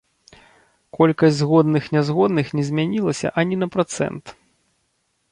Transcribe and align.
Колькасць 0.99 1.35
згодных-нязгодных 1.41 2.47
не 2.59 2.63
змянілася 2.69 3.27
ані 3.43 3.55
на 3.65 3.69
працэнт. 3.77 4.25